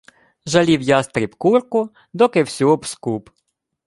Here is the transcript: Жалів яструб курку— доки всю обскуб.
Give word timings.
Жалів 0.45 0.81
яструб 0.81 1.35
курку— 1.35 1.89
доки 2.13 2.43
всю 2.43 2.69
обскуб. 2.69 3.29